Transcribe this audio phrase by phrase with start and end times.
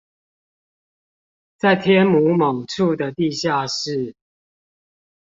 [1.59, 4.15] 在天母某處的地下室